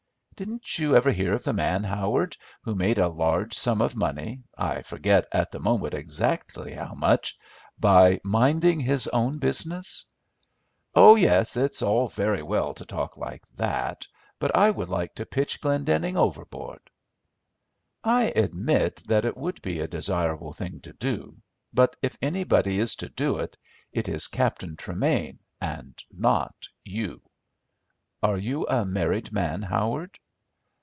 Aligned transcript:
"Didn't 0.33 0.79
you 0.79 0.95
ever 0.95 1.11
hear 1.11 1.33
of 1.33 1.43
the 1.43 1.53
man, 1.53 1.83
Howard, 1.83 2.35
who 2.63 2.73
made 2.73 2.97
a 2.97 3.07
large 3.07 3.53
sum 3.53 3.79
of 3.79 3.95
money, 3.95 4.41
I 4.57 4.81
forget 4.81 5.27
at 5.31 5.51
the 5.51 5.59
moment 5.59 5.93
exactly 5.93 6.73
how 6.73 6.95
much, 6.95 7.37
by 7.79 8.19
minding 8.23 8.79
his 8.79 9.07
own 9.09 9.37
business?" 9.37 10.07
"Oh 10.95 11.15
yes, 11.15 11.55
it's 11.57 11.83
all 11.83 12.07
very 12.07 12.41
well 12.41 12.73
to 12.73 12.85
talk 12.87 13.17
like 13.17 13.43
that; 13.57 14.07
but 14.39 14.57
I 14.57 14.71
would 14.71 14.89
like 14.89 15.13
to 15.17 15.27
pitch 15.27 15.61
Glendenning 15.61 16.17
overboard." 16.17 16.89
"I 18.03 18.33
admit 18.35 19.03
that 19.07 19.25
it 19.25 19.37
would 19.37 19.61
be 19.61 19.79
a 19.79 19.87
desirable 19.87 20.53
thing 20.53 20.79
to 20.79 20.93
do, 20.93 21.37
but 21.71 21.95
if 22.01 22.17
anybody 22.19 22.79
is 22.79 22.95
to 22.95 23.09
do 23.09 23.37
it, 23.37 23.59
it 23.91 24.09
is 24.09 24.27
Captain 24.27 24.75
Tremain 24.75 25.37
and 25.61 26.03
not 26.09 26.67
you. 26.83 27.21
Are 28.23 28.37
you 28.37 28.65
a 28.65 28.83
married 28.85 29.31
man, 29.31 29.61
Howard?" 29.61 30.17